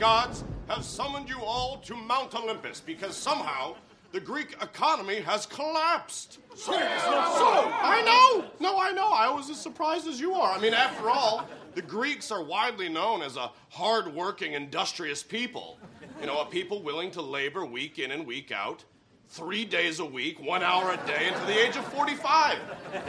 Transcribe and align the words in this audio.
gods 0.00 0.44
have 0.66 0.82
summoned 0.82 1.28
you 1.28 1.38
all 1.42 1.76
to 1.76 1.94
Mount 1.94 2.34
Olympus 2.34 2.80
because 2.80 3.14
somehow 3.14 3.76
the 4.12 4.20
Greek 4.20 4.56
economy 4.62 5.20
has 5.20 5.44
collapsed. 5.44 6.38
So, 6.54 6.72
so 6.72 6.78
I 6.78 8.02
know. 8.02 8.50
No, 8.60 8.80
I 8.80 8.92
know. 8.92 9.10
I 9.12 9.30
was 9.30 9.50
as 9.50 9.60
surprised 9.60 10.08
as 10.08 10.18
you 10.18 10.32
are. 10.32 10.56
I 10.56 10.58
mean, 10.58 10.72
after 10.72 11.10
all, 11.10 11.46
the 11.74 11.82
Greeks 11.82 12.30
are 12.30 12.42
widely 12.42 12.88
known 12.88 13.20
as 13.20 13.36
a 13.36 13.50
hard-working, 13.68 14.54
industrious 14.54 15.22
people. 15.22 15.78
You 16.18 16.26
know, 16.26 16.40
a 16.40 16.46
people 16.46 16.82
willing 16.82 17.10
to 17.10 17.20
labor 17.20 17.66
week 17.66 17.98
in 17.98 18.10
and 18.10 18.26
week 18.26 18.52
out, 18.52 18.82
three 19.28 19.66
days 19.66 20.00
a 20.00 20.04
week, 20.04 20.40
one 20.40 20.62
hour 20.62 20.92
a 20.92 21.06
day, 21.06 21.28
until 21.28 21.46
the 21.46 21.62
age 21.62 21.76
of 21.76 21.84
45. 21.92 22.58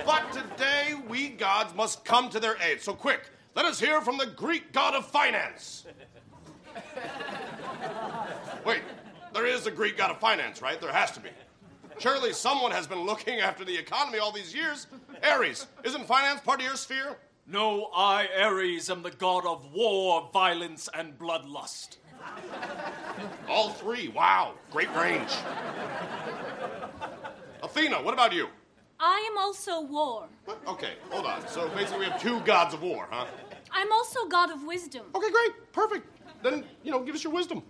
But 0.05 0.29
today, 0.33 0.95
we 1.07 1.29
gods 1.29 1.73
must 1.73 2.03
come 2.03 2.29
to 2.31 2.39
their 2.41 2.57
aid. 2.61 2.81
So 2.81 2.93
quick, 2.93 3.29
let 3.55 3.63
us 3.63 3.79
hear 3.79 4.01
from 4.01 4.17
the 4.17 4.27
Greek 4.27 4.73
god 4.73 4.93
of 4.93 5.07
finance. 5.07 5.85
Wait, 8.65 8.81
there 9.33 9.45
is 9.45 9.65
a 9.67 9.71
Greek 9.71 9.97
god 9.97 10.11
of 10.11 10.19
finance, 10.19 10.61
right? 10.61 10.79
There 10.79 10.91
has 10.91 11.11
to 11.11 11.19
be. 11.19 11.29
Surely 11.99 12.33
someone 12.33 12.71
has 12.71 12.87
been 12.87 13.05
looking 13.05 13.39
after 13.39 13.63
the 13.63 13.77
economy 13.77 14.19
all 14.19 14.31
these 14.31 14.53
years. 14.53 14.87
Ares, 15.23 15.67
isn't 15.83 16.07
finance 16.07 16.41
part 16.41 16.59
of 16.59 16.65
your 16.65 16.75
sphere? 16.75 17.17
No, 17.47 17.89
I, 17.95 18.27
Ares, 18.41 18.89
am 18.89 19.03
the 19.03 19.11
god 19.11 19.45
of 19.45 19.71
war, 19.73 20.29
violence, 20.33 20.89
and 20.93 21.17
bloodlust. 21.17 21.97
All 23.49 23.69
three. 23.69 24.07
Wow, 24.07 24.53
great 24.71 24.93
range. 24.95 25.31
Athena, 27.63 28.01
what 28.01 28.13
about 28.13 28.33
you? 28.33 28.47
I 28.99 29.27
am 29.31 29.37
also 29.37 29.81
war. 29.81 30.27
What? 30.45 30.59
Okay, 30.67 30.93
hold 31.09 31.25
on. 31.25 31.47
So 31.47 31.67
basically, 31.69 31.99
we 31.99 32.05
have 32.05 32.21
two 32.21 32.39
gods 32.41 32.73
of 32.73 32.81
war, 32.83 33.07
huh? 33.09 33.25
I'm 33.71 33.91
also 33.91 34.27
god 34.27 34.51
of 34.51 34.63
wisdom. 34.63 35.05
Okay, 35.15 35.31
great, 35.31 35.71
perfect. 35.73 36.05
Then 36.41 36.65
you 36.83 36.91
know, 36.91 37.01
give 37.03 37.15
us 37.15 37.23
your 37.23 37.33
wisdom. 37.33 37.63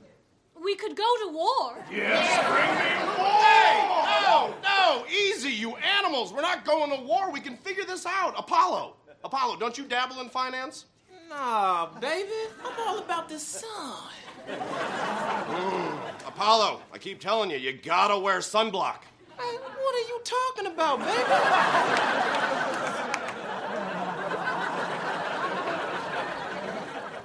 We 0.63 0.75
could 0.75 0.95
go 0.95 1.03
to 1.25 1.31
war. 1.33 1.83
Yes, 1.91 2.27
bring 2.47 2.75
me 2.77 2.93
war! 3.17 3.41
Hey, 3.41 3.87
no, 4.27 4.53
no, 4.63 5.05
easy, 5.07 5.49
you 5.49 5.75
animals. 5.75 6.31
We're 6.31 6.41
not 6.41 6.63
going 6.65 6.91
to 6.95 7.01
war. 7.03 7.31
We 7.31 7.39
can 7.39 7.57
figure 7.57 7.83
this 7.83 8.05
out. 8.05 8.35
Apollo, 8.37 8.95
Apollo, 9.23 9.57
don't 9.57 9.75
you 9.77 9.85
dabble 9.85 10.21
in 10.21 10.29
finance? 10.29 10.85
Nah, 11.29 11.87
David, 11.99 12.51
I'm 12.63 12.87
all 12.87 12.99
about 12.99 13.27
the 13.29 13.39
sun. 13.39 14.11
Mm, 14.47 15.97
Apollo, 16.27 16.81
I 16.93 16.97
keep 16.97 17.19
telling 17.19 17.49
you, 17.49 17.57
you 17.57 17.73
gotta 17.73 18.17
wear 18.19 18.39
sunblock. 18.39 19.03
Hey, 19.39 19.55
what 19.57 19.95
are 19.95 20.07
you 20.07 20.21
talking 20.23 20.65
about, 20.67 20.99
baby? 20.99 21.23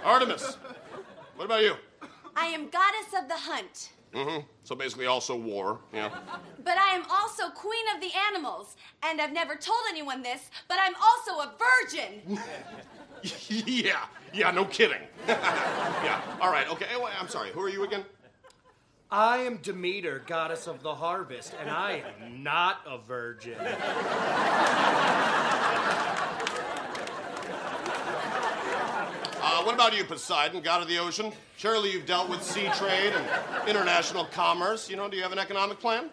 Artemis, 0.05 0.57
what 1.37 1.45
about 1.45 1.63
you? 1.63 1.75
I 2.35 2.47
am 2.47 2.69
goddess 2.69 3.15
of 3.19 3.29
the 3.29 3.37
hunt, 3.37 3.91
Mm-hmm. 4.17 4.47
So 4.65 4.75
basically, 4.75 5.07
also 5.07 5.37
war. 5.37 5.81
Yeah. 5.93 6.09
but 6.65 6.79
I 6.79 6.95
am 6.95 7.03
also 7.11 7.51
queen 7.51 7.85
of 7.95 8.01
the 8.01 8.11
animals. 8.29 8.77
And 9.03 9.21
I've 9.21 9.33
never 9.33 9.57
told 9.57 9.81
anyone 9.91 10.23
this, 10.23 10.51
but 10.69 10.79
I'm 10.81 10.95
also 10.95 11.51
a 11.51 11.55
virgin. 11.59 12.41
yeah. 13.67 14.07
Yeah. 14.33 14.51
No 14.53 14.65
kidding. 14.65 15.03
yeah. 15.29 16.39
All 16.41 16.51
right. 16.51 16.69
Okay. 16.71 16.87
Anyway, 16.91 17.13
I'm 17.21 17.29
sorry. 17.29 17.51
Who 17.51 17.61
are 17.61 17.69
you 17.69 17.85
again? 17.85 18.05
I 19.09 19.39
am 19.39 19.59
Demeter, 19.59 20.25
goddess 20.27 20.67
of 20.67 20.83
the 20.83 20.93
harvest, 20.95 21.55
and 21.61 21.71
I 21.71 22.03
am 22.21 22.43
not 22.43 22.81
a 22.85 22.99
virgin. 22.99 23.57
What 29.67 29.75
about 29.75 29.97
you, 29.97 30.05
Poseidon, 30.05 30.61
god 30.61 30.81
of 30.81 30.87
the 30.87 30.99
ocean? 30.99 31.33
Surely 31.57 31.91
you've 31.91 32.07
dealt 32.07 32.29
with 32.29 32.41
sea 32.41 32.71
trade 32.77 33.13
and 33.13 33.69
international 33.69 34.25
commerce. 34.27 34.89
You 34.89 34.95
know, 34.95 35.11
do 35.11 35.17
you 35.17 35.25
have 35.25 35.33
an 35.33 35.41
economic 35.41 35.81
plan? 35.81 36.09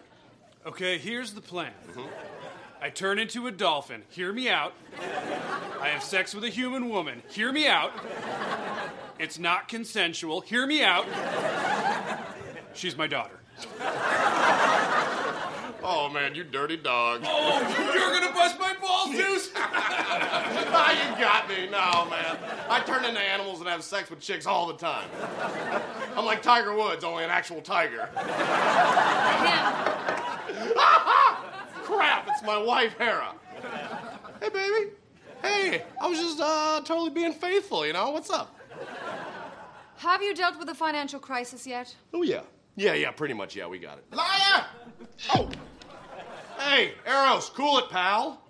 Okay, 0.66 0.98
here's 0.98 1.32
the 1.34 1.40
plan. 1.40 1.70
Mm-hmm. 1.90 2.02
I 2.82 2.90
turn 2.90 3.20
into 3.20 3.46
a 3.46 3.52
dolphin. 3.52 4.02
Hear 4.08 4.32
me 4.32 4.48
out. 4.48 4.74
I 5.80 5.86
have 5.86 6.02
sex 6.02 6.34
with 6.34 6.42
a 6.42 6.48
human 6.48 6.88
woman. 6.88 7.22
Hear 7.30 7.52
me 7.52 7.68
out. 7.68 7.92
It's 9.20 9.38
not 9.38 9.68
consensual. 9.68 10.40
Hear 10.40 10.66
me 10.66 10.82
out. 10.82 11.06
She's 12.74 12.96
my 12.96 13.06
daughter. 13.06 13.38
Man, 16.14 16.36
you 16.36 16.44
dirty 16.44 16.76
dog. 16.76 17.22
Oh, 17.26 17.92
you're 17.92 18.20
gonna 18.20 18.32
bust 18.32 18.56
my 18.60 18.72
balls, 18.80 19.16
Zeus? 19.16 19.50
Ah, 20.76 20.90
you 20.92 21.20
got 21.20 21.48
me. 21.48 21.66
No, 21.66 22.08
man. 22.08 22.38
I 22.68 22.80
turn 22.86 23.04
into 23.04 23.20
animals 23.20 23.58
and 23.60 23.68
have 23.68 23.82
sex 23.82 24.10
with 24.10 24.20
chicks 24.20 24.46
all 24.46 24.68
the 24.68 24.74
time. 24.74 25.08
I'm 26.16 26.24
like 26.24 26.40
Tiger 26.40 26.72
Woods, 26.74 27.02
only 27.02 27.24
an 27.24 27.30
actual 27.30 27.60
tiger. 27.60 28.08
Crap, 31.82 32.28
it's 32.28 32.42
my 32.44 32.58
wife, 32.58 32.96
Hera. 32.96 33.34
Hey, 34.40 34.48
baby. 34.50 34.90
Hey, 35.42 35.82
I 36.00 36.06
was 36.06 36.18
just 36.20 36.40
uh, 36.40 36.80
totally 36.84 37.10
being 37.10 37.32
faithful, 37.32 37.84
you 37.86 37.92
know? 37.92 38.10
What's 38.10 38.30
up? 38.30 38.56
Have 39.96 40.22
you 40.22 40.32
dealt 40.34 40.58
with 40.58 40.68
the 40.68 40.74
financial 40.74 41.18
crisis 41.18 41.66
yet? 41.66 41.94
Oh, 42.12 42.22
yeah. 42.22 42.42
Yeah, 42.76 42.94
yeah, 42.94 43.10
pretty 43.10 43.34
much, 43.34 43.56
yeah, 43.56 43.66
we 43.66 43.78
got 43.78 43.98
it. 43.98 44.04
Liar! 44.12 44.66
Oh! 45.34 45.48
Hey, 46.64 46.94
Eros, 47.06 47.50
cool 47.50 47.78
it, 47.78 47.90
pal. 47.90 48.40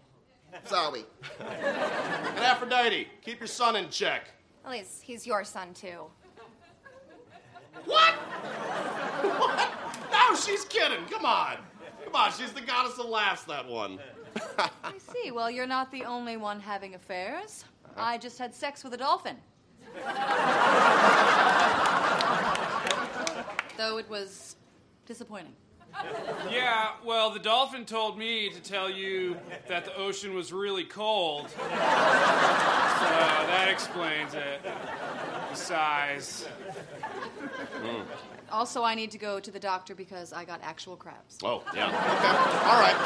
Sorry. 0.65 1.05
And 1.41 2.39
Aphrodite, 2.39 3.09
keep 3.25 3.41
your 3.41 3.49
son 3.49 3.75
in 3.75 3.91
check. 3.91 4.29
At 4.65 4.71
least 4.71 5.03
he's 5.03 5.27
your 5.27 5.43
son, 5.43 5.75
too. 5.75 6.05
What? 7.85 8.15
what? 8.15 9.69
No, 10.13 10.37
she's 10.37 10.65
kidding. 10.65 11.05
Come 11.11 11.27
on. 11.27 11.57
Come 12.05 12.15
on, 12.15 12.31
she's 12.33 12.53
the 12.53 12.61
goddess 12.61 12.99
of 13.01 13.07
laughs, 13.07 13.43
that 13.45 13.69
one. 13.69 13.99
I 14.59 14.93
see. 14.99 15.33
Well, 15.33 15.51
you're 15.51 15.67
not 15.67 15.91
the 15.91 16.05
only 16.05 16.37
one 16.37 16.61
having 16.61 16.95
affairs. 16.95 17.65
Uh-huh. 17.85 17.95
I 17.97 18.19
just 18.19 18.39
had 18.39 18.55
sex 18.55 18.85
with 18.85 18.95
a 18.95 18.99
dolphin. 18.99 19.37
Though 23.77 23.99
it 23.99 24.09
was 24.09 24.55
disappointing. 25.05 25.55
Yeah, 26.51 26.91
well, 27.05 27.31
the 27.31 27.39
dolphin 27.39 27.85
told 27.85 28.19
me 28.19 28.49
to 28.51 28.61
tell 28.61 28.91
you 28.91 29.37
that 29.69 29.85
the 29.85 29.95
ocean 29.97 30.35
was 30.35 30.53
really 30.53 30.85
cold. 30.85 31.49
So 31.51 31.59
that 33.51 33.69
explains 33.71 34.35
it. 34.35 34.61
The 34.63 35.55
size. 35.55 36.47
Also, 38.51 38.83
I 38.83 38.95
need 38.95 39.11
to 39.11 39.19
go 39.19 39.41
to 39.41 39.51
the 39.51 39.59
doctor 39.59 39.95
because 39.95 40.33
I 40.33 40.45
got 40.45 40.61
actual 40.63 40.97
crabs. 40.97 41.39
Oh, 41.43 41.63
yeah. 41.75 41.89
Okay. 41.89 42.69
All 42.69 42.81
right. 42.81 42.97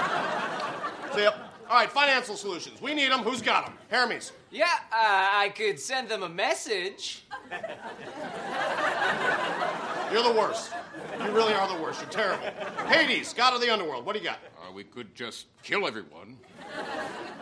See 1.14 1.22
ya. 1.22 1.32
All 1.70 1.76
right, 1.76 1.90
financial 1.90 2.34
solutions. 2.34 2.80
We 2.80 2.94
need 2.94 3.12
them. 3.12 3.20
Who's 3.20 3.42
got 3.42 3.66
them? 3.66 3.74
Hermes. 3.90 4.32
Yeah, 4.50 4.64
uh, 4.90 4.92
I 4.92 5.52
could 5.54 5.78
send 5.78 6.08
them 6.08 6.22
a 6.22 6.28
message. 6.28 7.24
You're 10.10 10.22
the 10.22 10.32
worst. 10.32 10.72
You 11.24 11.32
really 11.32 11.52
are 11.54 11.68
the 11.68 11.82
worst. 11.82 12.00
You're 12.00 12.10
terrible. 12.10 12.46
Hades, 12.86 13.32
god 13.34 13.54
of 13.54 13.60
the 13.60 13.70
underworld. 13.72 14.06
What 14.06 14.14
do 14.14 14.20
you 14.20 14.24
got? 14.24 14.38
Uh, 14.58 14.72
we 14.72 14.84
could 14.84 15.14
just 15.14 15.46
kill 15.62 15.86
everyone. 15.86 16.36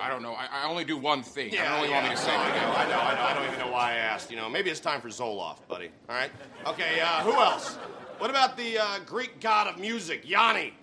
I 0.00 0.08
don't 0.08 0.22
know. 0.22 0.32
I, 0.34 0.46
I 0.52 0.68
only 0.68 0.84
do 0.84 0.96
one 0.96 1.22
thing. 1.22 1.50
I 1.52 1.54
Yeah, 1.56 1.64
don't 1.70 1.76
really 1.78 1.90
yeah, 1.90 2.00
want 2.00 2.10
me 2.10 2.16
to 2.16 2.22
say 2.22 2.36
no, 2.36 2.42
I 2.42 2.48
know, 2.48 2.54
I 2.54 2.88
know, 2.88 3.00
I 3.00 3.14
know. 3.14 3.22
I 3.22 3.34
don't 3.34 3.46
even 3.46 3.58
know 3.58 3.72
why 3.72 3.92
I 3.92 3.94
asked. 3.96 4.30
You 4.30 4.36
know, 4.36 4.48
maybe 4.48 4.70
it's 4.70 4.80
time 4.80 5.00
for 5.00 5.08
Zoloft, 5.08 5.66
buddy. 5.68 5.90
All 6.08 6.14
right. 6.16 6.30
Okay. 6.66 7.00
Uh, 7.00 7.22
who 7.22 7.32
else? 7.32 7.74
What 8.18 8.30
about 8.30 8.56
the 8.56 8.78
uh, 8.78 8.98
Greek 9.04 9.40
god 9.40 9.66
of 9.66 9.78
music, 9.78 10.22
Yanni? 10.28 10.74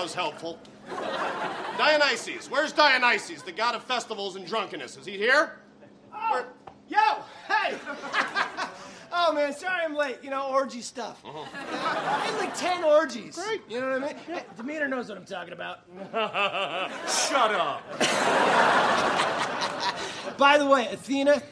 That 0.00 0.04
was 0.04 0.14
helpful. 0.14 0.58
Dionysus. 1.76 2.50
Where's 2.50 2.72
Dionysus, 2.72 3.42
the 3.42 3.52
god 3.52 3.74
of 3.74 3.84
festivals 3.84 4.34
and 4.34 4.46
drunkenness? 4.46 4.96
Is 4.96 5.04
he 5.04 5.18
here? 5.18 5.58
Where- 6.30 6.46
Yo, 6.88 6.98
hey! 7.46 7.76
oh 9.12 9.32
man, 9.34 9.52
sorry 9.52 9.84
I'm 9.84 9.94
late. 9.94 10.16
You 10.22 10.30
know, 10.30 10.48
orgy 10.48 10.80
stuff. 10.80 11.22
I 11.24 12.24
had 12.24 12.38
like 12.38 12.56
10 12.56 12.82
orgies. 12.82 13.36
Great. 13.36 13.60
You 13.68 13.80
know 13.80 13.90
what 13.90 14.02
I 14.02 14.06
mean? 14.06 14.16
Hey, 14.26 14.44
Demeter 14.56 14.88
knows 14.88 15.10
what 15.10 15.18
I'm 15.18 15.26
talking 15.26 15.52
about. 15.52 15.80
Shut 17.08 17.54
up. 17.54 17.82
By 20.38 20.56
the 20.56 20.66
way, 20.66 20.88
Athena, 20.88 21.42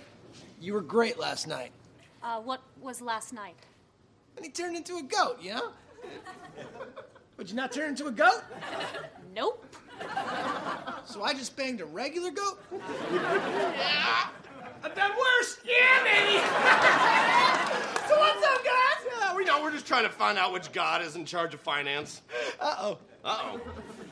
you 0.58 0.72
were 0.72 0.80
great 0.80 1.18
last 1.18 1.46
night. 1.46 1.70
Uh, 2.22 2.40
what 2.40 2.62
was 2.80 3.02
last 3.02 3.34
night? 3.34 3.56
And 4.36 4.44
he 4.46 4.50
turned 4.50 4.74
into 4.74 4.96
a 4.96 5.02
goat, 5.02 5.36
you 5.42 5.54
know? 5.54 5.72
Would 7.38 7.48
you 7.48 7.56
not 7.56 7.70
turn 7.72 7.90
into 7.90 8.06
a 8.06 8.10
goat? 8.10 8.42
Nope. 9.34 9.64
So 11.04 11.22
I 11.22 11.32
just 11.34 11.56
banged 11.56 11.80
a 11.80 11.86
regular 11.86 12.30
goat? 12.32 12.60
yeah. 13.12 14.28
I've 14.84 14.94
done 14.94 15.10
worse. 15.10 15.58
Yeah, 15.64 16.02
maybe. 16.04 16.38
so 18.08 18.18
what's 18.18 18.44
up, 18.46 18.64
guys? 18.64 19.06
Yeah, 19.20 19.34
we 19.36 19.44
know 19.44 19.62
we're 19.62 19.72
just 19.72 19.86
trying 19.86 20.04
to 20.04 20.08
find 20.10 20.38
out 20.38 20.52
which 20.52 20.70
god 20.72 21.02
is 21.02 21.16
in 21.16 21.24
charge 21.24 21.54
of 21.54 21.60
finance. 21.60 22.22
Uh-oh. 22.60 22.98
Uh-oh. 23.24 23.60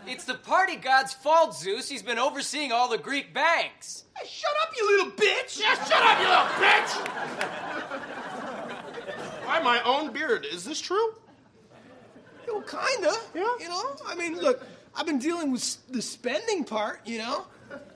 It's 0.06 0.25
the 0.25 0.34
party 0.34 0.76
god's 0.76 1.12
fault, 1.12 1.56
Zeus. 1.56 1.88
He's 1.88 2.02
been 2.02 2.19
overseeing 2.19 2.73
all 2.73 2.88
the 2.88 2.99
Greek 2.99 3.34
banks. 3.34 4.05
Hey, 4.17 4.26
shut 4.28 4.52
up, 4.62 4.73
you 4.76 4.96
little 4.96 5.12
bitch! 5.12 5.61
Yeah, 5.61 5.75
shut 5.84 6.02
up, 6.02 6.20
you 6.20 6.28
little 6.28 6.46
bitch! 6.62 7.06
By 9.46 9.61
my 9.61 9.81
own 9.84 10.12
beard. 10.12 10.46
Is 10.50 10.64
this 10.64 10.81
true? 10.81 11.14
Well, 12.46 12.62
kinda. 12.62 13.12
Yeah. 13.34 13.46
You 13.60 13.69
know, 13.69 13.96
I 14.06 14.14
mean, 14.14 14.38
look, 14.40 14.62
I've 14.94 15.06
been 15.06 15.19
dealing 15.19 15.50
with 15.52 15.76
the 15.90 16.00
spending 16.02 16.64
part. 16.64 17.00
You 17.06 17.19
know, 17.19 17.46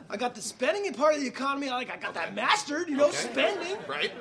I 0.09 0.17
got 0.17 0.35
the 0.35 0.43
spending 0.43 0.93
part 0.95 1.15
of 1.15 1.21
the 1.21 1.27
economy. 1.27 1.71
Like 1.71 1.91
I 1.91 1.97
got 1.97 2.15
that 2.15 2.35
mastered. 2.35 2.89
You 2.89 2.97
know, 2.97 3.09
Okay. 3.09 3.17
spending. 3.17 3.77
Right? 3.89 4.13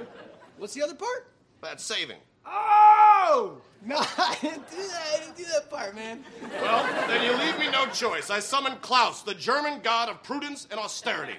What's 0.57 0.73
the 0.73 0.83
other 0.83 0.95
part? 0.95 1.27
That's 1.61 1.83
saving. 1.83 2.17
Oh! 2.45 3.57
No, 3.85 3.95
I 3.97 4.37
didn't 4.41 4.69
do 4.69 4.75
that. 4.75 5.01
I 5.15 5.19
didn't 5.23 5.37
do 5.37 5.45
that 5.53 5.69
part, 5.69 5.95
man. 5.95 6.21
Well, 6.61 6.83
then 7.07 7.23
you 7.23 7.31
leave 7.45 7.57
me 7.57 7.71
no 7.71 7.85
choice. 7.85 8.29
I 8.29 8.39
summon 8.41 8.75
Klaus, 8.81 9.21
the 9.21 9.33
German 9.33 9.79
god 9.81 10.09
of 10.09 10.21
prudence 10.21 10.67
and 10.69 10.77
austerity. 10.77 11.37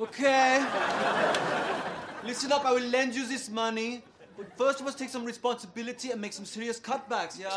Okay. 0.00 0.58
Listen 2.24 2.50
up, 2.50 2.64
I 2.64 2.72
will 2.72 2.82
lend 2.82 3.14
you 3.14 3.28
this 3.28 3.48
money. 3.48 4.02
But 4.36 4.56
first, 4.56 4.78
you 4.80 4.84
must 4.84 4.98
take 4.98 5.08
some 5.08 5.24
responsibility 5.24 6.10
and 6.10 6.20
make 6.20 6.32
some 6.32 6.44
serious 6.44 6.80
cutbacks, 6.80 7.38
yeah? 7.38 7.48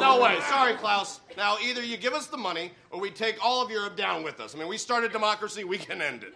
No 0.00 0.20
way. 0.22 0.38
Sorry, 0.48 0.74
Klaus. 0.74 1.20
Now, 1.36 1.56
either 1.62 1.82
you 1.82 1.96
give 1.96 2.14
us 2.14 2.26
the 2.26 2.36
money 2.36 2.72
or 2.90 3.00
we 3.00 3.10
take 3.10 3.36
all 3.44 3.62
of 3.62 3.70
Europe 3.70 3.96
down 3.96 4.22
with 4.22 4.40
us. 4.40 4.54
I 4.54 4.58
mean, 4.58 4.68
we 4.68 4.78
started 4.78 5.12
democracy, 5.12 5.64
we 5.64 5.78
can 5.78 6.00
end 6.00 6.24
it. 6.24 6.34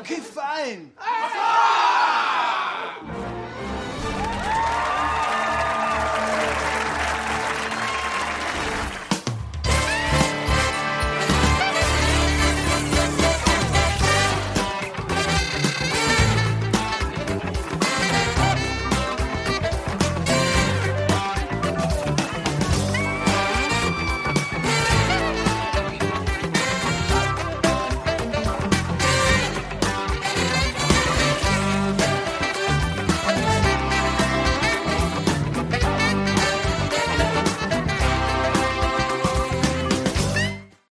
Okay, 0.00 0.16
fine. 0.20 0.92
Ah! 0.98 2.61